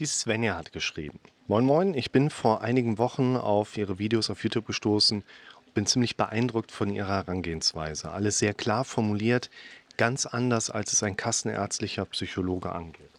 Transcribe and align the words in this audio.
Die 0.00 0.06
Svenja 0.06 0.56
hat 0.56 0.72
geschrieben. 0.72 1.20
Moin 1.46 1.64
Moin, 1.64 1.94
ich 1.94 2.10
bin 2.10 2.28
vor 2.28 2.62
einigen 2.62 2.98
Wochen 2.98 3.36
auf 3.36 3.76
ihre 3.76 4.00
Videos 4.00 4.28
auf 4.28 4.42
YouTube 4.42 4.66
gestoßen 4.66 5.22
und 5.66 5.74
bin 5.74 5.86
ziemlich 5.86 6.16
beeindruckt 6.16 6.72
von 6.72 6.90
ihrer 6.90 7.18
Herangehensweise. 7.18 8.10
Alles 8.10 8.40
sehr 8.40 8.54
klar 8.54 8.84
formuliert, 8.84 9.50
ganz 9.96 10.26
anders, 10.26 10.68
als 10.68 10.92
es 10.92 11.04
ein 11.04 11.16
kassenärztlicher 11.16 12.06
Psychologe 12.06 12.72
angeht. 12.72 13.12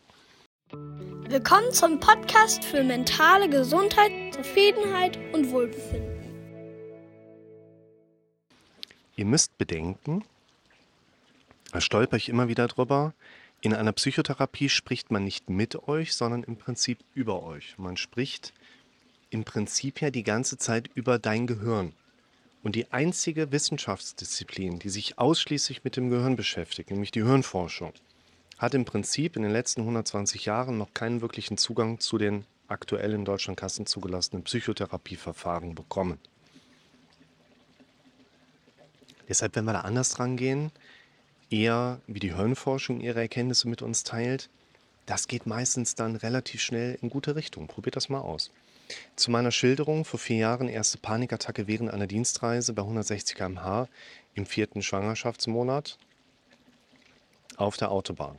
Willkommen 1.30 1.72
zum 1.72 2.02
Podcast 2.02 2.66
für 2.66 2.84
mentale 2.84 3.48
Gesundheit, 3.48 4.12
Zufriedenheit 4.34 5.18
und 5.32 5.50
Wohlbefinden. 5.52 6.26
Ihr 9.16 9.26
müsst 9.26 9.58
bedenken, 9.58 10.26
da 11.72 11.80
stolper 11.80 12.18
ich 12.18 12.28
immer 12.28 12.50
wieder 12.50 12.68
drüber, 12.68 13.14
in 13.66 13.74
einer 13.74 13.94
Psychotherapie 13.94 14.70
spricht 14.70 15.10
man 15.10 15.24
nicht 15.24 15.50
mit 15.50 15.88
euch, 15.88 16.14
sondern 16.14 16.44
im 16.44 16.56
Prinzip 16.56 17.00
über 17.16 17.42
euch. 17.42 17.76
Man 17.80 17.98
spricht 17.98 18.54
im 19.32 19.44
Prinzip 19.44 20.02
ja 20.02 20.12
die 20.12 20.22
ganze 20.22 20.60
Zeit 20.60 20.88
über 20.94 21.18
dein 21.18 21.48
Gehirn. 21.48 21.94
Und 22.62 22.76
die 22.76 22.92
einzige 22.92 23.52
Wissenschaftsdisziplin, 23.52 24.78
die 24.78 24.90
sich 24.90 25.18
ausschließlich 25.18 25.84
mit 25.84 25.98
dem 25.98 26.12
Gehirn 26.12 26.36
beschäftigt, 26.36 26.92
nämlich 26.92 27.10
die 27.10 27.24
Hirnforschung, 27.24 27.94
hat 28.60 28.76
im 28.76 28.86
Prinzip 28.86 29.36
in 29.36 29.42
den 29.42 29.52
letzten 29.52 29.82
120 29.82 30.46
Jahren 30.46 30.78
noch 30.78 30.94
keinen 30.94 31.22
wirklichen 31.22 31.58
Zugang 31.58 32.00
zu 32.00 32.20
den 32.20 32.46
aktuell 32.68 33.14
in 33.14 33.26
Deutschland 33.26 33.60
kassenzugelassenen 33.60 34.44
Psychotherapieverfahren 34.44 35.74
bekommen. 35.74 36.20
Deshalb, 39.28 39.56
wenn 39.56 39.66
wir 39.66 39.74
da 39.74 39.82
anders 39.82 40.20
rangehen, 40.20 40.72
eher 41.50 42.02
wie 42.08 42.20
die 42.20 42.36
Hirnforschung 42.36 43.02
ihre 43.02 43.22
Erkenntnisse 43.22 43.68
mit 43.68 43.82
uns 43.82 44.04
teilt, 44.04 44.50
das 45.06 45.28
geht 45.28 45.46
meistens 45.46 45.96
dann 45.96 46.16
relativ 46.16 46.62
schnell 46.62 46.98
in 47.02 47.10
gute 47.10 47.36
Richtung. 47.36 47.68
Probiert 47.68 47.96
das 47.96 48.10
mal 48.10 48.22
aus. 48.22 48.52
Zu 49.16 49.32
meiner 49.32 49.52
Schilderung 49.52 50.06
vor 50.06 50.20
vier 50.20 50.38
Jahren 50.38 50.68
erste 50.68 50.98
Panikattacke 50.98 51.68
während 51.68 51.92
einer 51.92 52.08
Dienstreise 52.08 52.74
bei 52.74 52.82
160 52.82 53.36
km/h 53.36 53.88
im 54.34 54.46
vierten 54.46 54.82
Schwangerschaftsmonat 54.82 55.98
auf 57.58 57.78
der 57.78 57.92
Autobahn. 57.92 58.38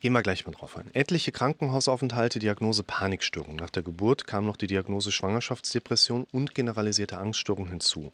Gehen 0.00 0.12
wir 0.12 0.22
gleich 0.22 0.44
mal 0.44 0.52
drauf 0.52 0.76
ein. 0.76 0.94
Etliche 0.94 1.32
Krankenhausaufenthalte, 1.32 2.38
Diagnose 2.38 2.82
Panikstörung. 2.82 3.56
Nach 3.56 3.70
der 3.70 3.82
Geburt 3.82 4.26
kam 4.26 4.44
noch 4.44 4.58
die 4.58 4.66
Diagnose 4.66 5.10
Schwangerschaftsdepression 5.10 6.26
und 6.30 6.54
generalisierte 6.54 7.16
Angststörung 7.16 7.68
hinzu 7.68 8.12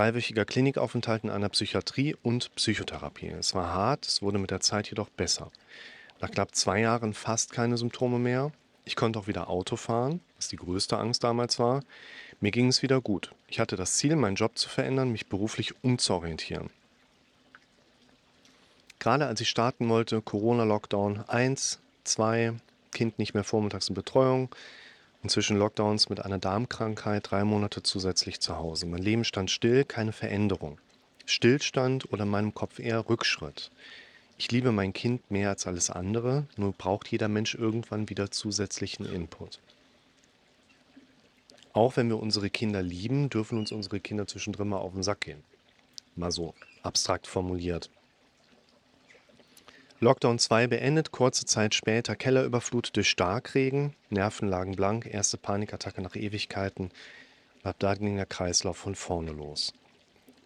dreiwöchiger 0.00 0.46
Klinikaufenthalt 0.46 1.24
in 1.24 1.30
einer 1.30 1.50
Psychiatrie 1.50 2.16
und 2.22 2.54
Psychotherapie. 2.54 3.28
Es 3.38 3.54
war 3.54 3.74
hart, 3.74 4.06
es 4.06 4.22
wurde 4.22 4.38
mit 4.38 4.50
der 4.50 4.60
Zeit 4.60 4.88
jedoch 4.88 5.10
besser. 5.10 5.50
Nach 6.22 6.30
knapp 6.30 6.54
zwei 6.54 6.80
Jahren 6.80 7.12
fast 7.12 7.52
keine 7.52 7.76
Symptome 7.76 8.18
mehr. 8.18 8.50
Ich 8.86 8.96
konnte 8.96 9.18
auch 9.18 9.26
wieder 9.26 9.50
Auto 9.50 9.76
fahren, 9.76 10.20
was 10.36 10.48
die 10.48 10.56
größte 10.56 10.96
Angst 10.96 11.22
damals 11.22 11.58
war. 11.58 11.82
Mir 12.40 12.50
ging 12.50 12.68
es 12.68 12.80
wieder 12.80 13.02
gut. 13.02 13.32
Ich 13.46 13.60
hatte 13.60 13.76
das 13.76 13.98
Ziel, 13.98 14.16
meinen 14.16 14.36
Job 14.36 14.56
zu 14.56 14.70
verändern, 14.70 15.12
mich 15.12 15.26
beruflich 15.26 15.74
umzuorientieren. 15.84 16.70
Gerade 19.00 19.26
als 19.26 19.42
ich 19.42 19.50
starten 19.50 19.86
wollte, 19.90 20.22
Corona-Lockdown 20.22 21.24
1, 21.28 21.78
2, 22.04 22.54
Kind 22.92 23.18
nicht 23.18 23.34
mehr 23.34 23.44
vormittags 23.44 23.90
in 23.90 23.94
Betreuung, 23.94 24.48
Inzwischen 25.22 25.58
Lockdowns 25.58 26.08
mit 26.08 26.24
einer 26.24 26.38
Darmkrankheit, 26.38 27.30
drei 27.30 27.44
Monate 27.44 27.82
zusätzlich 27.82 28.40
zu 28.40 28.56
Hause. 28.56 28.86
Mein 28.86 29.02
Leben 29.02 29.24
stand 29.24 29.50
still, 29.50 29.84
keine 29.84 30.12
Veränderung. 30.12 30.78
Stillstand 31.26 32.10
oder 32.12 32.22
in 32.22 32.30
meinem 32.30 32.54
Kopf 32.54 32.78
eher 32.78 33.08
Rückschritt. 33.08 33.70
Ich 34.38 34.50
liebe 34.50 34.72
mein 34.72 34.94
Kind 34.94 35.30
mehr 35.30 35.50
als 35.50 35.66
alles 35.66 35.90
andere, 35.90 36.46
nur 36.56 36.72
braucht 36.72 37.08
jeder 37.08 37.28
Mensch 37.28 37.54
irgendwann 37.54 38.08
wieder 38.08 38.30
zusätzlichen 38.30 39.04
Input. 39.04 39.60
Auch 41.74 41.96
wenn 41.96 42.08
wir 42.08 42.18
unsere 42.18 42.48
Kinder 42.48 42.82
lieben, 42.82 43.28
dürfen 43.28 43.58
uns 43.58 43.70
unsere 43.70 44.00
Kinder 44.00 44.26
zwischendrin 44.26 44.68
mal 44.68 44.78
auf 44.78 44.94
den 44.94 45.02
Sack 45.02 45.20
gehen. 45.20 45.44
Mal 46.16 46.32
so 46.32 46.54
abstrakt 46.82 47.26
formuliert. 47.26 47.90
Lockdown 50.02 50.38
2 50.38 50.66
beendet, 50.66 51.12
kurze 51.12 51.44
Zeit 51.44 51.74
später 51.74 52.16
Kellerüberflut 52.16 52.96
durch 52.96 53.10
Starkregen, 53.10 53.94
Nerven 54.08 54.48
lagen 54.48 54.74
blank, 54.74 55.04
erste 55.04 55.36
Panikattacke 55.36 56.00
nach 56.00 56.16
Ewigkeiten. 56.16 56.90
Ab 57.64 57.76
da 57.80 57.92
ging 57.92 58.16
der 58.16 58.24
Kreislauf 58.24 58.78
von 58.78 58.94
vorne 58.94 59.32
los. 59.32 59.74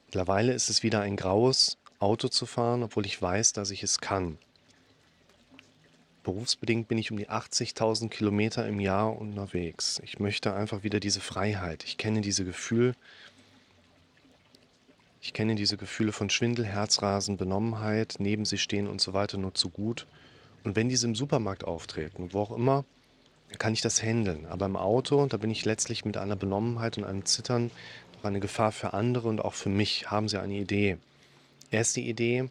Mittlerweile 0.07 0.53
ist 0.53 0.71
es 0.71 0.83
wieder 0.83 1.03
ein 1.03 1.15
graues 1.15 1.79
Auto 2.01 2.27
zu 2.27 2.47
fahren, 2.47 2.83
obwohl 2.83 3.07
ich 3.07 3.23
weiß, 3.23 3.53
dass 3.53 3.71
ich 3.71 3.85
es 3.85 4.01
kann. 4.01 4.39
Berufsbedingt 6.25 6.89
bin 6.89 6.99
ich 6.99 7.13
um 7.13 7.17
die 7.17 7.31
80.000 7.31 8.09
Kilometer 8.09 8.67
im 8.67 8.81
Jahr 8.81 9.17
unterwegs. 9.17 10.01
Ich 10.03 10.19
möchte 10.19 10.53
einfach 10.53 10.83
wieder 10.83 10.99
diese 10.99 11.21
Freiheit. 11.21 11.85
Ich 11.85 11.97
kenne 11.97 12.23
diese 12.23 12.45
Gefühl, 12.45 12.97
ich 15.25 15.33
kenne 15.33 15.55
diese 15.55 15.79
Gefühle 15.79 16.13
von 16.13 16.29
Schwindel, 16.29 16.67
Herzrasen, 16.67 17.39
Benommenheit, 17.39 18.17
neben 18.19 18.45
sich 18.45 18.63
stehen 18.63 18.87
und 18.87 19.01
so 19.01 19.15
weiter 19.15 19.39
nur 19.39 19.55
zu 19.55 19.71
gut. 19.71 20.07
Und 20.65 20.77
wenn 20.77 20.91
diese 20.91 21.07
im 21.07 21.15
Supermarkt 21.15 21.65
auftreten, 21.65 22.29
wo 22.33 22.41
auch 22.41 22.51
immer, 22.51 22.85
kann 23.57 23.73
ich 23.73 23.81
das 23.81 24.03
handeln. 24.03 24.45
Aber 24.45 24.67
im 24.67 24.77
Auto, 24.77 25.25
da 25.25 25.39
bin 25.39 25.51
ich 25.51 25.65
letztlich 25.65 26.05
mit 26.05 26.19
einer 26.19 26.37
Benommenheit 26.37 26.99
und 26.99 27.05
einem 27.05 27.25
Zittern 27.25 27.71
noch 28.17 28.25
eine 28.25 28.39
Gefahr 28.39 28.71
für 28.71 28.93
andere 28.93 29.29
und 29.29 29.41
auch 29.41 29.55
für 29.55 29.71
mich. 29.71 30.11
Haben 30.11 30.29
Sie 30.29 30.39
eine 30.39 30.55
Idee? 30.55 30.99
Erste 31.71 32.03
Idee, 32.03 32.51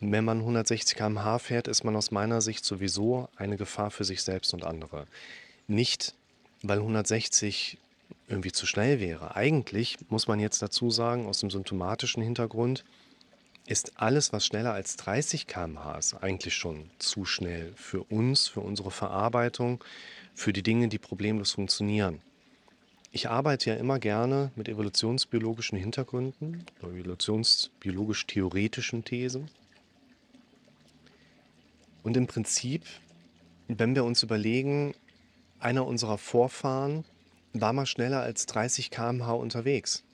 wenn 0.00 0.24
man 0.24 0.38
160 0.38 0.96
km/h 0.96 1.38
fährt, 1.38 1.68
ist 1.68 1.84
man 1.84 1.94
aus 1.94 2.10
meiner 2.10 2.40
Sicht 2.40 2.64
sowieso 2.64 3.28
eine 3.36 3.56
Gefahr 3.56 3.92
für 3.92 4.02
sich 4.02 4.24
selbst 4.24 4.52
und 4.54 4.64
andere. 4.64 5.06
Nicht, 5.68 6.16
weil 6.62 6.78
160 6.78 7.78
irgendwie 8.32 8.50
zu 8.50 8.66
schnell 8.66 8.98
wäre. 8.98 9.36
Eigentlich 9.36 9.98
muss 10.08 10.26
man 10.26 10.40
jetzt 10.40 10.60
dazu 10.62 10.90
sagen, 10.90 11.26
aus 11.26 11.38
dem 11.38 11.50
symptomatischen 11.50 12.22
Hintergrund, 12.22 12.84
ist 13.64 14.00
alles, 14.00 14.32
was 14.32 14.44
schneller 14.44 14.72
als 14.72 14.96
30 14.96 15.46
km/h 15.46 15.96
ist, 15.96 16.14
eigentlich 16.14 16.54
schon 16.54 16.90
zu 16.98 17.24
schnell 17.24 17.72
für 17.76 18.02
uns, 18.02 18.48
für 18.48 18.60
unsere 18.60 18.90
Verarbeitung, 18.90 19.84
für 20.34 20.52
die 20.52 20.64
Dinge, 20.64 20.88
die 20.88 20.98
problemlos 20.98 21.52
funktionieren. 21.52 22.20
Ich 23.12 23.28
arbeite 23.28 23.70
ja 23.70 23.76
immer 23.76 24.00
gerne 24.00 24.50
mit 24.56 24.68
evolutionsbiologischen 24.68 25.78
Hintergründen, 25.78 26.66
evolutionsbiologisch-theoretischen 26.80 29.04
Thesen. 29.04 29.48
Und 32.02 32.16
im 32.16 32.26
Prinzip, 32.26 32.82
wenn 33.68 33.94
wir 33.94 34.04
uns 34.04 34.24
überlegen, 34.24 34.96
einer 35.60 35.86
unserer 35.86 36.18
Vorfahren 36.18 37.04
war 37.52 37.72
mal 37.72 37.86
schneller 37.86 38.20
als 38.20 38.46
30 38.46 38.90
km/h 38.90 39.32
unterwegs. 39.32 40.04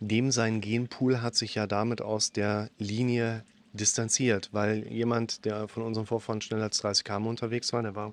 Dem 0.00 0.30
sein 0.30 0.60
Genpool 0.60 1.20
hat 1.20 1.34
sich 1.34 1.54
ja 1.54 1.66
damit 1.66 2.00
aus 2.00 2.32
der 2.32 2.70
Linie 2.78 3.44
distanziert, 3.72 4.48
weil 4.52 4.86
jemand, 4.88 5.44
der 5.44 5.68
von 5.68 5.82
unseren 5.82 6.06
Vorfahren 6.06 6.40
schneller 6.40 6.64
als 6.64 6.78
30 6.78 7.04
km 7.04 7.26
unterwegs 7.26 7.72
war, 7.72 7.82
der 7.82 7.94
war 7.94 8.12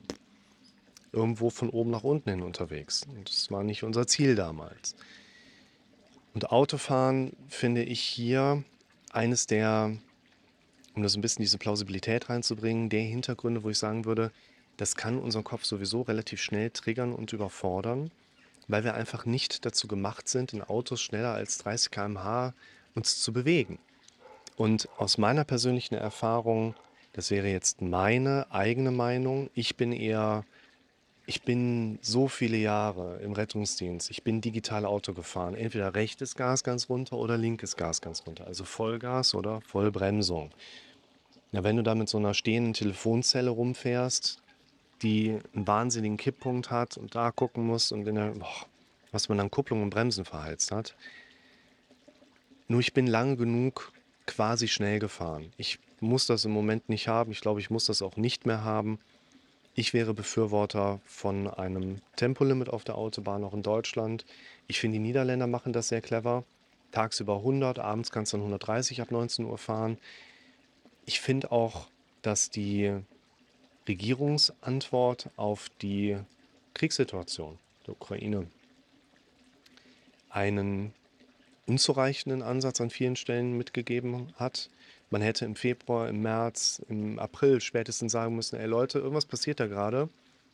irgendwo 1.12 1.50
von 1.50 1.70
oben 1.70 1.90
nach 1.90 2.04
unten 2.04 2.30
hin 2.30 2.42
unterwegs. 2.42 3.04
Und 3.08 3.30
das 3.30 3.50
war 3.52 3.64
nicht 3.64 3.84
unser 3.84 4.06
Ziel 4.08 4.36
damals. 4.36 4.96
Und 6.34 6.52
Autofahren 6.52 7.36
finde 7.48 7.84
ich 7.84 8.02
hier 8.02 8.64
eines 9.12 9.48
der, 9.48 9.98
um 10.94 11.04
das 11.04 11.16
ein 11.16 11.22
bisschen 11.22 11.42
diese 11.42 11.58
Plausibilität 11.58 12.30
reinzubringen, 12.30 12.90
der 12.90 13.02
Hintergründe, 13.02 13.64
wo 13.64 13.70
ich 13.70 13.78
sagen 13.80 14.06
würde, 14.06 14.32
das 14.78 14.96
kann 14.96 15.20
unseren 15.20 15.44
Kopf 15.44 15.66
sowieso 15.66 16.04
relativ 16.04 16.42
schnell 16.42 16.70
triggern 16.70 17.14
und 17.14 17.34
überfordern, 17.34 18.12
weil 18.68 18.84
wir 18.84 18.94
einfach 18.94 19.26
nicht 19.26 19.66
dazu 19.66 19.88
gemacht 19.88 20.30
sind, 20.30 20.54
in 20.54 20.62
Autos 20.62 21.02
schneller 21.02 21.34
als 21.34 21.58
30 21.60 21.92
km/h 21.92 22.54
uns 22.96 23.22
zu 23.22 23.34
bewegen. 23.34 23.80
Und 24.56 24.90
aus 24.98 25.18
meiner 25.18 25.44
persönlichen 25.44 25.96
Erfahrung, 25.96 26.76
das 27.14 27.32
wäre 27.32 27.48
jetzt 27.48 27.82
meine 27.82 28.48
eigene 28.50 28.92
Meinung, 28.92 29.50
ich 29.54 29.76
bin 29.78 29.92
eher, 29.92 30.46
ich 31.26 31.44
bin 31.44 32.00
so 32.02 32.28
viele 32.28 32.58
Jahre 32.58 33.18
im 33.18 33.34
Rettungsdienst, 33.34 34.10
ich 34.12 34.24
bin 34.24 34.42
digital 34.42 34.86
Auto 34.86 35.14
gefahren, 35.14 35.56
entweder 35.56 35.94
rechtes 35.94 36.36
Gas 36.36 36.64
ganz 36.64 36.90
runter 36.90 37.18
oder 37.18 37.38
linkes 37.38 37.76
Gas 37.76 38.02
ganz 38.02 38.26
runter, 38.26 38.48
also 38.48 38.64
Vollgas 38.64 39.36
oder 39.36 39.62
Vollbremsung. 39.62 40.52
Ja, 41.52 41.64
wenn 41.64 41.78
du 41.78 41.84
da 41.84 41.96
mit 41.96 42.10
so 42.10 42.18
einer 42.18 42.34
stehenden 42.34 42.74
Telefonzelle 42.74 43.50
rumfährst, 43.52 44.42
die 45.02 45.40
einen 45.54 45.68
wahnsinnigen 45.68 46.18
Kipppunkt 46.18 46.72
hat 46.72 46.98
und 46.98 47.16
da 47.16 47.32
gucken 47.32 47.66
muss 47.66 47.92
und 47.92 48.08
in 48.08 48.16
der, 48.16 48.32
boah, 48.32 48.66
was 49.12 49.30
man 49.30 49.40
an 49.40 49.52
Kupplung 49.52 49.84
und 49.84 49.90
Bremsen 49.90 50.26
verheizt 50.26 50.72
hat. 50.72 50.96
Nur 52.68 52.80
ich 52.80 52.94
bin 52.94 53.08
lange 53.08 53.38
genug 53.38 53.92
quasi 54.26 54.68
schnell 54.68 55.00
gefahren. 55.00 55.52
Ich 55.58 55.80
muss 56.00 56.26
das 56.26 56.46
im 56.46 56.52
Moment 56.52 56.90
nicht 56.90 57.08
haben. 57.08 57.32
Ich 57.32 57.42
glaube, 57.42 57.60
ich 57.60 57.70
muss 57.70 57.86
das 57.86 58.02
auch 58.02 58.18
nicht 58.18 58.46
mehr 58.46 58.64
haben. 58.64 59.00
Ich 59.74 59.94
wäre 59.94 60.14
Befürworter 60.14 61.00
von 61.06 61.48
einem 61.48 62.02
Tempolimit 62.16 62.70
auf 62.70 62.84
der 62.84 62.98
Autobahn, 62.98 63.44
auch 63.44 63.54
in 63.54 63.64
Deutschland. 63.64 64.26
Ich 64.68 64.80
finde, 64.80 64.96
die 64.96 65.04
Niederländer 65.04 65.48
machen 65.48 65.72
das 65.72 65.90
sehr 65.90 66.02
clever. 66.02 66.44
Tagsüber 66.92 67.38
100, 67.38 67.80
abends 67.80 68.12
kannst 68.12 68.34
du 68.34 68.38
dann 68.38 68.46
130 68.46 69.02
ab 69.02 69.12
19 69.12 69.46
Uhr 69.46 69.58
fahren. 69.58 69.98
Ich 71.06 71.22
finde 71.22 71.52
auch, 71.52 71.88
dass 72.22 72.50
die 72.50 72.92
Regierungsantwort 73.88 75.30
auf 75.36 75.70
die 75.82 76.18
Kriegssituation 76.74 77.58
der 77.86 77.94
Ukraine 77.94 78.48
einen 80.30 80.94
unzureichenden 81.66 82.42
Ansatz 82.42 82.82
an 82.82 82.90
vielen 82.90 83.16
Stellen 83.16 83.58
mitgegeben 83.58 84.34
hat. 84.36 84.70
Man 85.10 85.22
hätte 85.22 85.46
im 85.46 85.56
Februar, 85.56 86.10
im 86.10 86.22
März, 86.22 86.82
im 86.90 87.20
April 87.20 87.62
spätestens 87.62 88.12
sagen 88.12 88.36
müssen, 88.36 88.60
ey 88.60 88.68
Leute, 88.68 89.00
irgendwas 89.00 89.26
passiert 89.26 89.60
da 89.60 89.68
gerade. 89.68 90.10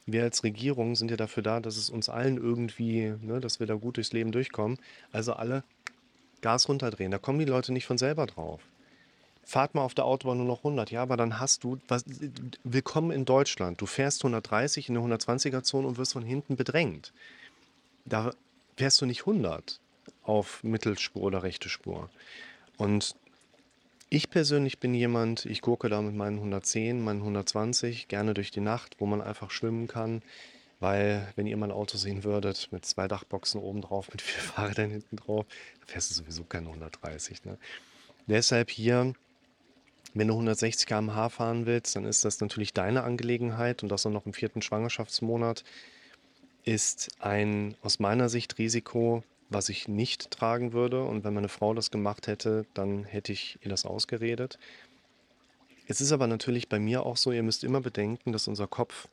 Wir 0.06 0.24
als 0.24 0.44
Regierung 0.44 0.96
sind 0.96 1.12
ja 1.12 1.18
dafür 1.18 1.44
da, 1.44 1.60
dass 1.60 1.78
es 1.78 1.90
uns 1.90 2.10
allen 2.10 2.38
irgendwie, 2.38 3.14
ne, 3.22 3.40
dass 3.40 3.60
wir 3.60 3.68
da 3.68 3.76
gut 3.76 3.98
durchs 3.98 4.12
Leben 4.12 4.32
durchkommen. 4.32 4.78
Also 5.12 5.34
alle 5.34 5.64
Gas 6.42 6.68
runterdrehen. 6.68 7.12
Da 7.12 7.20
kommen 7.20 7.40
die 7.40 7.46
Leute 7.46 7.72
nicht 7.72 7.86
von 7.86 7.98
selber 7.98 8.26
drauf. 8.26 8.62
Fahrt 9.54 9.76
mal 9.76 9.84
auf 9.84 9.94
der 9.94 10.06
Autobahn 10.06 10.38
nur 10.38 10.48
noch 10.48 10.58
100. 10.62 10.90
Ja, 10.90 11.04
aber 11.04 11.16
dann 11.16 11.40
hast 11.40 11.64
du, 11.64 11.78
was, 11.88 12.06
willkommen 12.64 13.12
in 13.12 13.24
Deutschland. 13.24 13.80
Du 13.80 13.86
fährst 13.86 14.24
130 14.26 14.90
in 14.90 14.96
der 14.96 15.04
120er-Zone 15.04 15.88
und 15.88 16.00
wirst 16.00 16.14
von 16.14 16.24
hinten 16.24 16.56
bedrängt. 16.56 17.14
Da 18.04 18.32
fährst 18.78 19.00
du 19.00 19.06
nicht 19.06 19.28
100 19.28 19.80
auf 20.24 20.64
Mittelspur 20.64 21.22
oder 21.22 21.44
rechte 21.44 21.70
Spur. 21.70 22.10
Und 22.78 23.16
ich 24.10 24.32
persönlich 24.32 24.80
bin 24.80 24.96
jemand, 24.96 25.46
ich 25.46 25.62
gucke 25.62 25.88
da 25.88 26.02
mit 26.02 26.16
meinen 26.16 26.38
110, 26.38 27.04
meinen 27.04 27.20
120 27.20 28.08
gerne 28.08 28.34
durch 28.34 28.50
die 28.50 28.60
Nacht, 28.60 28.96
wo 28.98 29.06
man 29.06 29.22
einfach 29.22 29.52
schwimmen 29.52 29.88
kann. 29.88 30.24
Weil, 30.80 31.32
wenn 31.36 31.46
ihr 31.46 31.58
mein 31.58 31.72
Auto 31.72 32.00
sehen 32.00 32.24
würdet, 32.24 32.70
mit 32.72 32.88
zwei 32.88 33.08
Dachboxen 33.08 33.62
oben 33.62 33.82
drauf, 33.82 34.10
mit 34.12 34.24
vier 34.24 34.42
Fahrrädern 34.42 34.90
hinten 34.90 35.18
drauf, 35.18 35.46
dann 35.80 35.90
fährst 35.90 36.10
du 36.10 36.16
sowieso 36.16 36.44
keine 36.44 36.70
130. 36.70 37.46
Ne? 37.46 37.60
Deshalb 38.26 38.72
hier, 38.72 39.14
wenn 40.14 40.28
du 40.28 40.34
160 40.34 40.86
km/h 40.86 41.30
fahren 41.30 41.66
willst, 41.66 41.96
dann 41.96 42.06
ist 42.06 42.24
das 42.24 42.40
natürlich 42.40 42.74
deine 42.74 43.04
Angelegenheit 43.04 43.84
und 43.84 43.90
das 43.90 44.06
auch 44.06 44.12
noch 44.12 44.26
im 44.26 44.34
vierten 44.34 44.62
Schwangerschaftsmonat 44.62 45.64
ist 46.66 47.12
ein 47.20 47.76
aus 47.82 48.00
meiner 48.00 48.30
Sicht 48.30 48.58
Risiko, 48.58 49.24
was 49.50 49.70
ich 49.70 49.88
nicht 49.88 50.32
tragen 50.32 50.74
würde. 50.74 51.04
Und 51.04 51.24
wenn 51.24 51.34
meine 51.34 51.50
Frau 51.50 51.74
das 51.74 51.92
gemacht 51.92 52.28
hätte, 52.28 52.66
dann 52.74 53.04
hätte 53.04 53.32
ich 53.32 53.60
ihr 53.62 53.70
das 53.70 53.86
ausgeredet. 53.86 54.58
Es 55.88 56.02
ist 56.02 56.12
aber 56.12 56.28
natürlich 56.28 56.70
bei 56.70 56.80
mir 56.80 57.06
auch 57.06 57.18
so, 57.18 57.32
ihr 57.32 57.44
müsst 57.44 57.64
immer 57.64 57.82
bedenken, 57.82 58.32
dass 58.32 58.48
unser 58.48 58.68
Kopf 58.68 59.08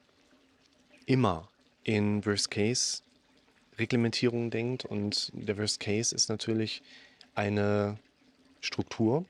immer 1.07 1.49
in 1.83 2.25
Worst-Case-Reglementierung 2.25 4.51
denkt. 4.51 4.85
Und 4.85 5.33
der 5.35 5.59
Worst-Case 5.59 6.15
ist 6.15 6.29
natürlich 6.29 6.83
eine 7.35 7.99
Struktur. 8.61 9.25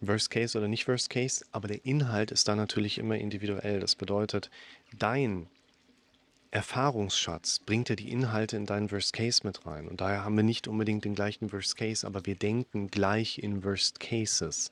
Worst-Case 0.00 0.56
oder 0.56 0.68
nicht 0.68 0.88
Worst-Case, 0.88 1.44
aber 1.52 1.68
der 1.68 1.84
Inhalt 1.84 2.30
ist 2.30 2.48
da 2.48 2.56
natürlich 2.56 2.98
immer 2.98 3.16
individuell. 3.16 3.80
Das 3.80 3.94
bedeutet, 3.94 4.50
dein 4.98 5.48
Erfahrungsschatz 6.50 7.60
bringt 7.60 7.90
ja 7.90 7.96
die 7.96 8.10
Inhalte 8.10 8.56
in 8.56 8.66
deinen 8.66 8.90
Worst 8.90 9.12
Case 9.12 9.42
mit 9.44 9.66
rein. 9.66 9.86
Und 9.86 10.00
daher 10.00 10.24
haben 10.24 10.36
wir 10.36 10.42
nicht 10.42 10.66
unbedingt 10.66 11.04
den 11.04 11.14
gleichen 11.14 11.52
Worst 11.52 11.76
Case, 11.76 12.06
aber 12.06 12.26
wir 12.26 12.34
denken 12.34 12.88
gleich 12.88 13.38
in 13.38 13.62
Worst 13.62 14.00
Cases. 14.00 14.70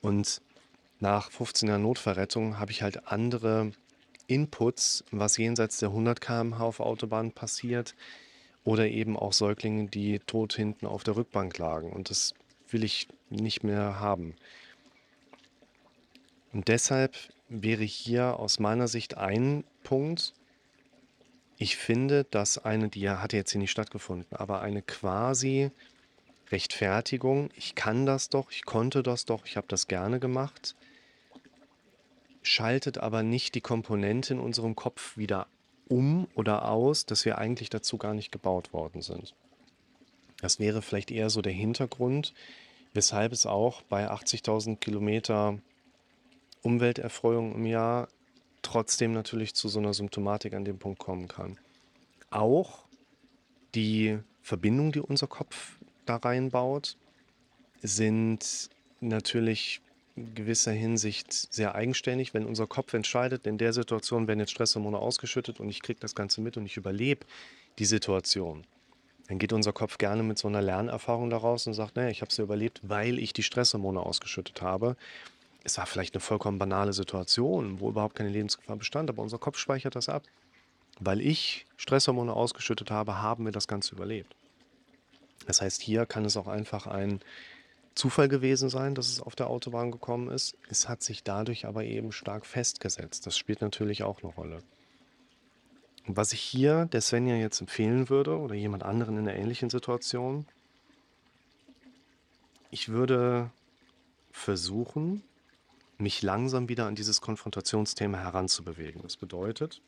Und 0.00 0.40
nach 1.00 1.32
15 1.32 1.68
Jahren 1.68 1.82
Notverrettung 1.82 2.58
habe 2.60 2.70
ich 2.70 2.82
halt 2.82 3.08
andere 3.08 3.72
Inputs, 4.28 5.04
was 5.10 5.36
jenseits 5.36 5.78
der 5.78 5.88
100 5.88 6.20
km/h 6.20 6.64
auf 6.64 6.78
Autobahn 6.78 7.32
passiert 7.32 7.96
oder 8.62 8.86
eben 8.86 9.16
auch 9.16 9.32
Säuglinge, 9.32 9.88
die 9.88 10.20
tot 10.20 10.54
hinten 10.54 10.86
auf 10.86 11.02
der 11.02 11.16
Rückbank 11.16 11.58
lagen. 11.58 11.90
Und 11.90 12.10
das 12.10 12.34
will 12.72 12.84
ich 12.84 13.08
nicht 13.30 13.64
mehr 13.64 14.00
haben. 14.00 14.34
Und 16.52 16.68
deshalb 16.68 17.16
wäre 17.48 17.84
hier 17.84 18.38
aus 18.38 18.58
meiner 18.58 18.88
Sicht 18.88 19.16
ein 19.16 19.64
Punkt, 19.84 20.34
ich 21.58 21.76
finde, 21.76 22.24
dass 22.24 22.58
eine, 22.58 22.88
die 22.88 23.08
hatte 23.08 23.36
jetzt 23.36 23.52
hier 23.52 23.60
nicht 23.60 23.70
stattgefunden, 23.70 24.36
aber 24.36 24.62
eine 24.62 24.82
quasi 24.82 25.70
Rechtfertigung, 26.50 27.50
ich 27.56 27.74
kann 27.74 28.04
das 28.04 28.28
doch, 28.28 28.50
ich 28.50 28.64
konnte 28.64 29.02
das 29.02 29.24
doch, 29.24 29.46
ich 29.46 29.56
habe 29.56 29.68
das 29.68 29.86
gerne 29.86 30.18
gemacht, 30.18 30.74
schaltet 32.42 32.98
aber 32.98 33.22
nicht 33.22 33.54
die 33.54 33.60
Komponente 33.60 34.34
in 34.34 34.40
unserem 34.40 34.74
Kopf 34.74 35.16
wieder 35.16 35.46
um 35.88 36.26
oder 36.34 36.68
aus, 36.68 37.06
dass 37.06 37.24
wir 37.24 37.38
eigentlich 37.38 37.70
dazu 37.70 37.96
gar 37.96 38.14
nicht 38.14 38.32
gebaut 38.32 38.72
worden 38.72 39.02
sind. 39.02 39.34
Das 40.42 40.58
wäre 40.58 40.82
vielleicht 40.82 41.10
eher 41.10 41.30
so 41.30 41.40
der 41.40 41.52
Hintergrund, 41.52 42.34
weshalb 42.92 43.32
es 43.32 43.46
auch 43.46 43.80
bei 43.82 44.10
80.000 44.10 44.76
Kilometer 44.76 45.58
Umwelterfreuung 46.62 47.54
im 47.54 47.64
Jahr 47.64 48.08
trotzdem 48.60 49.12
natürlich 49.12 49.54
zu 49.54 49.68
so 49.68 49.78
einer 49.78 49.94
Symptomatik 49.94 50.52
an 50.54 50.64
dem 50.64 50.78
Punkt 50.78 50.98
kommen 50.98 51.28
kann. 51.28 51.58
Auch 52.30 52.84
die 53.74 54.18
Verbindungen, 54.42 54.92
die 54.92 55.00
unser 55.00 55.28
Kopf 55.28 55.78
da 56.06 56.16
reinbaut, 56.16 56.96
sind 57.80 58.68
natürlich 59.00 59.80
in 60.16 60.34
gewisser 60.34 60.72
Hinsicht 60.72 61.32
sehr 61.32 61.76
eigenständig. 61.76 62.34
Wenn 62.34 62.46
unser 62.46 62.66
Kopf 62.66 62.94
entscheidet, 62.94 63.46
in 63.46 63.58
der 63.58 63.72
Situation 63.72 64.26
werden 64.26 64.40
jetzt 64.40 64.50
Stresshormone 64.50 64.98
ausgeschüttet 64.98 65.60
und 65.60 65.68
ich 65.68 65.82
kriege 65.82 66.00
das 66.00 66.16
Ganze 66.16 66.40
mit 66.40 66.56
und 66.56 66.66
ich 66.66 66.76
überlebe 66.76 67.26
die 67.78 67.84
Situation, 67.84 68.64
dann 69.28 69.38
geht 69.38 69.52
unser 69.52 69.72
Kopf 69.72 69.98
gerne 69.98 70.22
mit 70.22 70.38
so 70.38 70.48
einer 70.48 70.62
Lernerfahrung 70.62 71.30
daraus 71.30 71.66
und 71.66 71.74
sagt, 71.74 71.96
naja, 71.96 72.10
ich 72.10 72.20
habe 72.20 72.30
es 72.30 72.36
ja 72.36 72.44
überlebt, 72.44 72.80
weil 72.82 73.18
ich 73.18 73.32
die 73.32 73.42
Stresshormone 73.42 74.00
ausgeschüttet 74.00 74.62
habe 74.62 74.96
es 75.64 75.78
war 75.78 75.86
vielleicht 75.86 76.14
eine 76.14 76.20
vollkommen 76.20 76.58
banale 76.58 76.92
Situation, 76.92 77.80
wo 77.80 77.88
überhaupt 77.88 78.16
keine 78.16 78.30
Lebensgefahr 78.30 78.76
bestand, 78.76 79.10
aber 79.10 79.22
unser 79.22 79.38
Kopf 79.38 79.58
speichert 79.58 79.94
das 79.94 80.08
ab. 80.08 80.24
Weil 80.98 81.20
ich 81.20 81.66
Stresshormone 81.76 82.32
ausgeschüttet 82.32 82.90
habe, 82.90 83.22
haben 83.22 83.44
wir 83.44 83.52
das 83.52 83.68
Ganze 83.68 83.94
überlebt. 83.94 84.34
Das 85.46 85.60
heißt, 85.60 85.80
hier 85.82 86.06
kann 86.06 86.24
es 86.24 86.36
auch 86.36 86.46
einfach 86.46 86.86
ein 86.86 87.20
Zufall 87.94 88.28
gewesen 88.28 88.68
sein, 88.68 88.94
dass 88.94 89.08
es 89.08 89.20
auf 89.20 89.34
der 89.34 89.48
Autobahn 89.48 89.90
gekommen 89.90 90.30
ist. 90.30 90.56
Es 90.68 90.88
hat 90.88 91.02
sich 91.02 91.22
dadurch 91.22 91.66
aber 91.66 91.84
eben 91.84 92.12
stark 92.12 92.46
festgesetzt. 92.46 93.26
Das 93.26 93.36
spielt 93.36 93.60
natürlich 93.60 94.02
auch 94.02 94.22
eine 94.22 94.32
Rolle. 94.32 94.62
Was 96.06 96.32
ich 96.32 96.40
hier 96.40 96.86
der 96.86 97.00
Svenja 97.00 97.36
jetzt 97.36 97.60
empfehlen 97.60 98.08
würde 98.08 98.36
oder 98.38 98.54
jemand 98.54 98.82
anderen 98.82 99.18
in 99.18 99.28
einer 99.28 99.38
ähnlichen 99.38 99.70
Situation, 99.70 100.46
ich 102.70 102.88
würde 102.88 103.50
versuchen, 104.32 105.22
mich 105.98 106.22
langsam 106.22 106.68
wieder 106.68 106.86
an 106.86 106.96
dieses 106.96 107.20
Konfrontationsthema 107.20 108.18
heranzubewegen. 108.18 109.02
Das 109.02 109.16
bedeutet, 109.16 109.80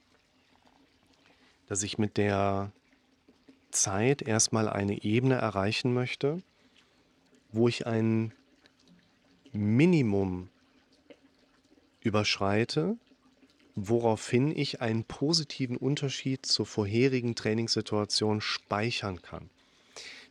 dass 1.66 1.82
ich 1.82 1.98
mit 1.98 2.16
der 2.16 2.70
Zeit 3.70 4.22
erstmal 4.22 4.68
eine 4.68 5.02
Ebene 5.02 5.34
erreichen 5.34 5.92
möchte, 5.92 6.42
wo 7.50 7.66
ich 7.66 7.86
ein 7.86 8.32
Minimum 9.52 10.48
überschreite, 12.00 12.96
woraufhin 13.74 14.56
ich 14.56 14.80
einen 14.80 15.04
positiven 15.04 15.76
Unterschied 15.76 16.46
zur 16.46 16.66
vorherigen 16.66 17.34
Trainingssituation 17.34 18.40
speichern 18.40 19.20
kann. 19.22 19.50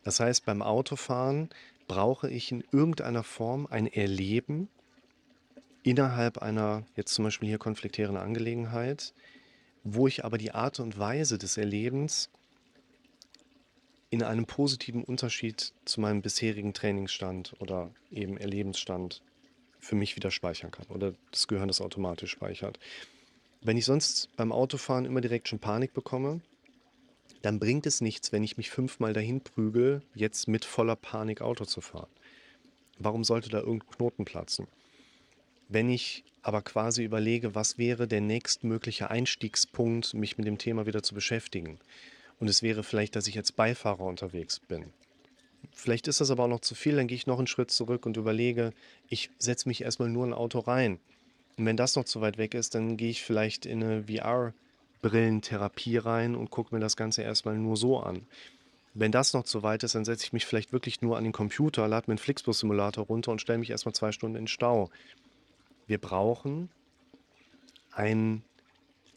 Das 0.03 0.19
heißt, 0.19 0.45
beim 0.45 0.61
Autofahren 0.61 1.49
brauche 1.87 2.29
ich 2.29 2.51
in 2.51 2.63
irgendeiner 2.71 3.23
Form 3.23 3.67
ein 3.69 3.87
Erleben, 3.87 4.69
innerhalb 5.83 6.37
einer 6.37 6.83
jetzt 6.95 7.13
zum 7.13 7.25
Beispiel 7.25 7.49
hier 7.49 7.57
konfliktären 7.57 8.17
Angelegenheit, 8.17 9.13
wo 9.83 10.07
ich 10.07 10.23
aber 10.23 10.37
die 10.37 10.51
Art 10.51 10.79
und 10.79 10.97
Weise 10.97 11.37
des 11.37 11.57
Erlebens 11.57 12.29
in 14.09 14.23
einem 14.23 14.45
positiven 14.45 15.03
Unterschied 15.03 15.73
zu 15.85 15.99
meinem 15.99 16.21
bisherigen 16.21 16.73
Trainingsstand 16.73 17.55
oder 17.59 17.91
eben 18.11 18.37
Erlebensstand 18.37 19.21
für 19.79 19.95
mich 19.95 20.15
wieder 20.15 20.31
speichern 20.31 20.71
kann 20.71 20.85
oder 20.87 21.13
das 21.31 21.47
Gehirn 21.47 21.67
das 21.67 21.81
automatisch 21.81 22.31
speichert. 22.31 22.79
Wenn 23.63 23.77
ich 23.77 23.85
sonst 23.85 24.29
beim 24.35 24.51
Autofahren 24.51 25.05
immer 25.05 25.21
direkt 25.21 25.47
schon 25.47 25.59
Panik 25.59 25.93
bekomme, 25.93 26.41
dann 27.41 27.59
bringt 27.59 27.85
es 27.85 28.01
nichts, 28.01 28.31
wenn 28.33 28.43
ich 28.43 28.57
mich 28.57 28.69
fünfmal 28.69 29.13
dahin 29.13 29.41
prügel, 29.41 30.01
jetzt 30.13 30.49
mit 30.49 30.65
voller 30.65 30.97
Panik 30.97 31.41
Auto 31.41 31.63
zu 31.63 31.79
fahren. 31.79 32.09
Warum 32.99 33.23
sollte 33.23 33.49
da 33.49 33.59
irgendein 33.59 33.89
Knoten 33.89 34.25
platzen? 34.25 34.67
Wenn 35.69 35.89
ich 35.89 36.25
aber 36.41 36.61
quasi 36.61 37.03
überlege, 37.03 37.55
was 37.55 37.77
wäre 37.77 38.05
der 38.05 38.19
nächstmögliche 38.19 39.09
Einstiegspunkt, 39.09 40.13
mich 40.13 40.37
mit 40.37 40.45
dem 40.45 40.57
Thema 40.57 40.85
wieder 40.85 41.01
zu 41.01 41.15
beschäftigen. 41.15 41.79
Und 42.39 42.49
es 42.49 42.63
wäre 42.63 42.83
vielleicht, 42.83 43.15
dass 43.15 43.27
ich 43.27 43.37
als 43.37 43.53
Beifahrer 43.53 44.03
unterwegs 44.03 44.59
bin. 44.59 44.91
Vielleicht 45.71 46.09
ist 46.09 46.19
das 46.19 46.31
aber 46.31 46.43
auch 46.43 46.49
noch 46.49 46.59
zu 46.59 46.75
viel, 46.75 46.97
dann 46.97 47.07
gehe 47.07 47.15
ich 47.15 47.27
noch 47.27 47.37
einen 47.37 47.47
Schritt 47.47 47.71
zurück 47.71 48.05
und 48.05 48.17
überlege, 48.17 48.73
ich 49.07 49.29
setze 49.39 49.69
mich 49.69 49.81
erstmal 49.81 50.09
nur 50.09 50.25
in 50.25 50.31
ein 50.31 50.37
Auto 50.37 50.59
rein. 50.59 50.99
Und 51.57 51.65
wenn 51.65 51.77
das 51.77 51.95
noch 51.95 52.05
zu 52.05 52.21
weit 52.21 52.37
weg 52.37 52.53
ist, 52.53 52.75
dann 52.75 52.97
gehe 52.97 53.09
ich 53.09 53.23
vielleicht 53.23 53.65
in 53.65 53.83
eine 53.83 54.03
VR-Brillentherapie 54.05 55.97
rein 55.97 56.35
und 56.35 56.49
gucke 56.49 56.73
mir 56.73 56.81
das 56.81 56.95
Ganze 56.95 57.21
erstmal 57.21 57.57
nur 57.57 57.77
so 57.77 57.99
an. 57.99 58.25
Wenn 58.95 59.11
das 59.11 59.33
noch 59.33 59.43
zu 59.43 59.63
weit 59.63 59.83
ist, 59.83 59.95
dann 59.95 60.05
setze 60.05 60.25
ich 60.25 60.33
mich 60.33 60.45
vielleicht 60.45 60.71
wirklich 60.71 61.01
nur 61.01 61.17
an 61.17 61.23
den 61.23 61.33
Computer, 61.33 61.87
lade 61.87 62.05
mir 62.07 62.13
einen 62.13 62.19
Flixbus-Simulator 62.19 63.05
runter 63.05 63.31
und 63.31 63.41
stelle 63.41 63.59
mich 63.59 63.71
erstmal 63.71 63.95
zwei 63.95 64.11
Stunden 64.11 64.37
in 64.37 64.47
Stau 64.47 64.91
Wir 65.87 65.97
brauchen 65.97 66.69
ein, 67.91 68.43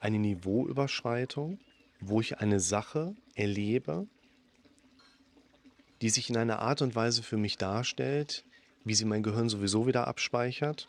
eine 0.01 0.19
Niveauüberschreitung, 0.19 1.59
wo 2.01 2.21
ich 2.21 2.39
eine 2.39 2.61
Sache 2.61 3.15
erlebe, 3.35 4.07
die 6.01 6.11
sich 6.11 6.31
in 6.31 6.37
einer 6.37 6.61
Art 6.61 6.83
und 6.83 6.95
Weise 6.95 7.23
für 7.23 7.37
mich 7.37 7.59
darstellt, 7.59 8.45
wie 8.85 8.95
sie 8.95 9.05
mein 9.05 9.23
Gehirn 9.23 9.49
sowieso 9.49 9.87
wieder 9.87 10.07
abspeichert. 10.07 10.89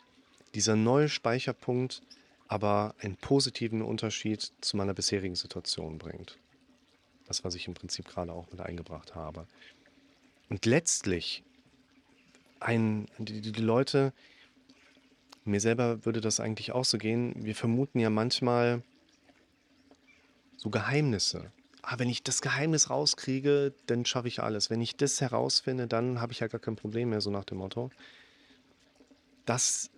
Dieser 0.54 0.76
neue 0.76 1.08
Speicherpunkt 1.08 2.02
aber 2.48 2.94
einen 2.98 3.16
positiven 3.16 3.82
Unterschied 3.82 4.52
zu 4.62 4.76
meiner 4.76 4.94
bisherigen 4.94 5.36
Situation 5.36 5.98
bringt. 5.98 6.38
Das, 7.26 7.44
was 7.44 7.54
ich 7.54 7.68
im 7.68 7.74
Prinzip 7.74 8.08
gerade 8.08 8.32
auch 8.32 8.50
mit 8.50 8.60
eingebracht 8.60 9.14
habe. 9.14 9.46
Und 10.48 10.64
letztlich, 10.64 11.44
ein, 12.58 13.06
die, 13.18 13.42
die 13.42 13.60
Leute, 13.60 14.14
mir 15.44 15.60
selber 15.60 16.04
würde 16.06 16.22
das 16.22 16.40
eigentlich 16.40 16.72
auch 16.72 16.86
so 16.86 16.96
gehen, 16.96 17.34
wir 17.44 17.54
vermuten 17.54 17.98
ja 17.98 18.08
manchmal 18.08 18.82
so 20.56 20.70
Geheimnisse. 20.70 21.52
Ah, 21.82 21.98
wenn 21.98 22.08
ich 22.08 22.22
das 22.22 22.40
Geheimnis 22.40 22.88
rauskriege, 22.88 23.74
dann 23.86 24.06
schaffe 24.06 24.28
ich 24.28 24.42
alles. 24.42 24.70
Wenn 24.70 24.80
ich 24.80 24.96
das 24.96 25.20
herausfinde, 25.20 25.86
dann 25.86 26.20
habe 26.20 26.32
ich 26.32 26.40
ja 26.40 26.48
gar 26.48 26.60
kein 26.60 26.76
Problem 26.76 27.10
mehr, 27.10 27.20
so 27.20 27.30
nach 27.30 27.44
dem 27.44 27.58
Motto. 27.58 27.90
Das, 29.44 29.90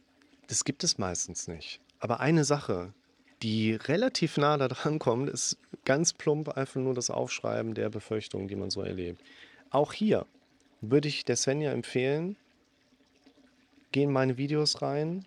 das 0.51 0.65
gibt 0.65 0.83
es 0.83 0.99
meistens 0.99 1.47
nicht. 1.47 1.81
Aber 2.01 2.19
eine 2.19 2.45
Sache, 2.45 2.93
die 3.41 3.73
relativ 3.73 4.37
nah 4.37 4.59
da 4.59 4.67
dran 4.67 4.99
kommt, 4.99 5.31
ist 5.31 5.59
ganz 5.85 6.13
plump 6.13 6.49
einfach 6.49 6.81
nur 6.81 6.93
das 6.93 7.09
Aufschreiben 7.09 7.75
der 7.75 7.89
Befürchtungen, 7.89 8.49
die 8.49 8.57
man 8.57 8.71
so 8.71 8.83
erlebt. 8.83 9.23
Auch 9.71 9.93
hier 9.93 10.27
würde 10.81 11.07
ich 11.07 11.25
der 11.25 11.37
Svenja 11.37 11.71
empfehlen, 11.71 12.37
geh 13.93 14.03
in 14.03 14.11
meine 14.11 14.39
Videos 14.39 14.83
rein, 14.83 15.25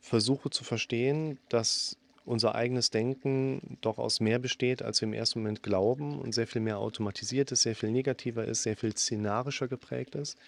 versuche 0.00 0.48
zu 0.48 0.64
verstehen, 0.64 1.38
dass 1.50 1.98
unser 2.24 2.54
eigenes 2.54 2.88
Denken 2.88 3.76
doch 3.82 3.98
aus 3.98 4.20
mehr 4.20 4.38
besteht, 4.38 4.80
als 4.80 5.02
wir 5.02 5.08
im 5.08 5.12
ersten 5.12 5.40
Moment 5.40 5.62
glauben 5.62 6.18
und 6.18 6.32
sehr 6.32 6.46
viel 6.46 6.62
mehr 6.62 6.78
automatisiert 6.78 7.52
ist, 7.52 7.62
sehr 7.62 7.76
viel 7.76 7.90
negativer 7.90 8.46
ist, 8.46 8.62
sehr 8.62 8.76
viel 8.76 8.96
szenarischer 8.96 9.68
geprägt 9.68 10.14
ist 10.14 10.38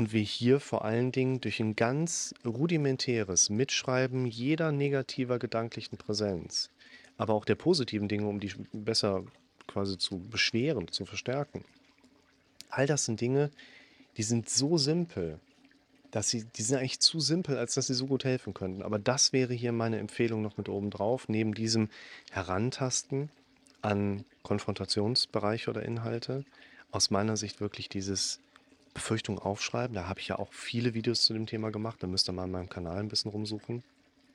und 0.00 0.14
wir 0.14 0.22
hier 0.22 0.60
vor 0.60 0.86
allen 0.86 1.12
Dingen 1.12 1.42
durch 1.42 1.60
ein 1.60 1.76
ganz 1.76 2.34
rudimentäres 2.42 3.50
Mitschreiben 3.50 4.24
jeder 4.24 4.72
negativer 4.72 5.38
gedanklichen 5.38 5.98
Präsenz, 5.98 6.70
aber 7.18 7.34
auch 7.34 7.44
der 7.44 7.54
positiven 7.54 8.08
Dinge, 8.08 8.26
um 8.26 8.40
die 8.40 8.50
besser 8.72 9.24
quasi 9.66 9.98
zu 9.98 10.18
beschweren, 10.18 10.88
zu 10.88 11.04
verstärken. 11.04 11.66
All 12.70 12.86
das 12.86 13.04
sind 13.04 13.20
Dinge, 13.20 13.50
die 14.16 14.22
sind 14.22 14.48
so 14.48 14.78
simpel, 14.78 15.38
dass 16.12 16.30
sie, 16.30 16.44
die 16.44 16.62
sind 16.62 16.78
eigentlich 16.78 17.00
zu 17.00 17.20
simpel, 17.20 17.58
als 17.58 17.74
dass 17.74 17.88
sie 17.88 17.94
so 17.94 18.06
gut 18.06 18.24
helfen 18.24 18.54
könnten. 18.54 18.82
Aber 18.82 18.98
das 18.98 19.34
wäre 19.34 19.52
hier 19.52 19.72
meine 19.72 19.98
Empfehlung 19.98 20.40
noch 20.40 20.56
mit 20.56 20.70
oben 20.70 20.88
drauf, 20.88 21.28
neben 21.28 21.52
diesem 21.52 21.90
Herantasten 22.30 23.28
an 23.82 24.24
Konfrontationsbereiche 24.44 25.68
oder 25.68 25.82
Inhalte, 25.82 26.46
aus 26.90 27.10
meiner 27.10 27.36
Sicht 27.36 27.60
wirklich 27.60 27.90
dieses 27.90 28.40
Befürchtungen 28.94 29.40
aufschreiben. 29.40 29.94
Da 29.94 30.08
habe 30.08 30.20
ich 30.20 30.28
ja 30.28 30.38
auch 30.38 30.52
viele 30.52 30.94
Videos 30.94 31.22
zu 31.22 31.32
dem 31.32 31.46
Thema 31.46 31.70
gemacht. 31.70 32.02
Da 32.02 32.06
müsst 32.06 32.28
ihr 32.28 32.32
mal 32.32 32.44
in 32.44 32.50
meinem 32.50 32.68
Kanal 32.68 32.98
ein 32.98 33.08
bisschen 33.08 33.30
rumsuchen. 33.30 33.82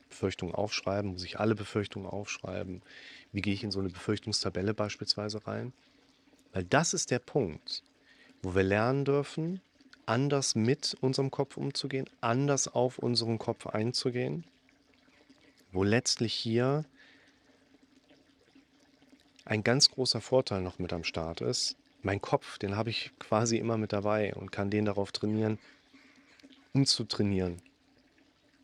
Befürchtungen 0.10 0.56
aufschreiben, 0.56 1.12
muss 1.12 1.24
ich 1.24 1.40
alle 1.40 1.56
Befürchtungen 1.56 2.08
aufschreiben? 2.08 2.82
Wie 3.32 3.42
gehe 3.42 3.54
ich 3.54 3.64
in 3.64 3.72
so 3.72 3.80
eine 3.80 3.90
Befürchtungstabelle 3.90 4.74
beispielsweise 4.74 5.46
rein? 5.46 5.74
Weil 6.54 6.64
das 6.64 6.94
ist 6.94 7.12
der 7.12 7.20
Punkt, 7.20 7.84
wo 8.42 8.56
wir 8.56 8.64
lernen 8.64 9.04
dürfen, 9.04 9.62
anders 10.06 10.56
mit 10.56 10.96
unserem 11.02 11.32
Kopf 11.32 11.58
umzugehen, 11.58 12.10
anders 12.22 12.68
auf 12.68 13.00
unseren 13.00 13.40
Kopf 13.40 13.68
einzugehen, 13.68 14.46
wo 15.72 15.84
letztlich 15.84 16.34
hier 16.34 16.86
ein 19.44 19.64
ganz 19.64 19.92
großer 19.92 20.22
Vorteil 20.22 20.62
noch 20.62 20.80
mit 20.80 20.94
am 20.94 21.04
Start 21.04 21.42
ist, 21.42 21.76
mein 22.06 22.22
Kopf, 22.22 22.60
den 22.60 22.78
habe 22.78 22.92
ich 22.92 23.12
quasi 23.18 23.58
immer 23.58 23.78
mit 23.78 23.92
dabei 23.92 24.34
und 24.36 24.52
kann 24.52 24.70
den 24.70 24.86
darauf 24.86 25.12
trainieren, 25.12 25.58
umzutrainieren. 26.72 27.58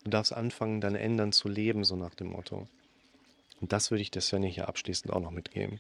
Du 0.03 0.11
darfst 0.11 0.31
anfangen, 0.31 0.79
dann 0.79 0.95
ändern 0.95 1.31
zu 1.31 1.49
leben, 1.49 1.83
so 1.83 1.95
nach 1.95 2.13
dem 2.13 2.27
Motto. 2.27 2.67
Und 3.59 3.73
das 3.73 3.89
würde 3.89 4.03
ich 4.03 4.11
der 4.11 4.21
Svenja 4.21 4.49
hier 4.49 4.67
abschließend 4.67 5.11
auch 5.11 5.19
noch 5.19 5.31
mitgeben. 5.31 5.79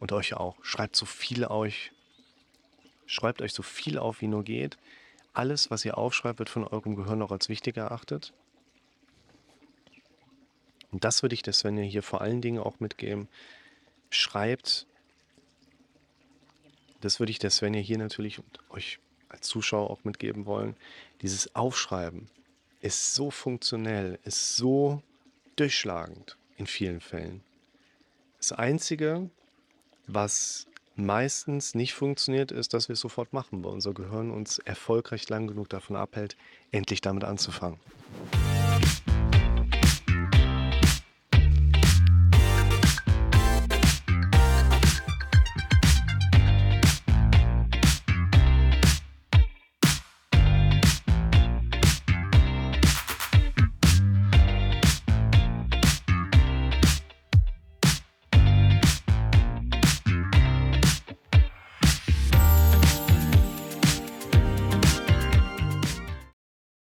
Und 0.00 0.12
euch 0.12 0.34
auch. 0.34 0.56
Schreibt 0.62 0.96
so 0.96 1.06
viel 1.06 1.44
euch. 1.44 1.92
Schreibt 3.06 3.42
euch 3.42 3.52
so 3.52 3.62
viel 3.62 3.98
auf, 3.98 4.22
wie 4.22 4.26
nur 4.26 4.42
geht. 4.42 4.78
Alles, 5.34 5.70
was 5.70 5.84
ihr 5.84 5.98
aufschreibt, 5.98 6.38
wird 6.38 6.48
von 6.48 6.64
eurem 6.64 6.96
Gehirn 6.96 7.22
auch 7.22 7.32
als 7.32 7.48
wichtig 7.50 7.76
erachtet. 7.76 8.32
Und 10.90 11.04
das 11.04 11.22
würde 11.22 11.34
ich 11.34 11.42
der 11.42 11.52
Svenja 11.52 11.82
hier 11.82 12.02
vor 12.02 12.22
allen 12.22 12.40
Dingen 12.40 12.60
auch 12.60 12.80
mitgeben. 12.80 13.28
Schreibt 14.10 14.86
das 17.04 17.20
würde 17.20 17.30
ich 17.30 17.38
der 17.38 17.50
Svenja 17.50 17.80
hier 17.80 17.98
natürlich 17.98 18.38
und 18.38 18.58
euch 18.70 18.98
als 19.28 19.46
Zuschauer 19.46 19.90
auch 19.90 20.04
mitgeben 20.04 20.46
wollen. 20.46 20.74
Dieses 21.20 21.54
Aufschreiben 21.54 22.28
ist 22.80 23.14
so 23.14 23.30
funktionell, 23.30 24.18
ist 24.24 24.56
so 24.56 25.02
durchschlagend 25.56 26.36
in 26.56 26.66
vielen 26.66 27.00
Fällen. 27.00 27.42
Das 28.38 28.52
Einzige, 28.52 29.28
was 30.06 30.66
meistens 30.96 31.74
nicht 31.74 31.94
funktioniert, 31.94 32.52
ist, 32.52 32.72
dass 32.72 32.88
wir 32.88 32.94
es 32.94 33.00
sofort 33.00 33.32
machen, 33.32 33.64
weil 33.64 33.72
unser 33.72 33.92
Gehirn 33.92 34.30
uns 34.30 34.58
erfolgreich 34.58 35.28
lang 35.28 35.46
genug 35.46 35.68
davon 35.68 35.96
abhält, 35.96 36.36
endlich 36.70 37.00
damit 37.00 37.24
anzufangen. 37.24 37.80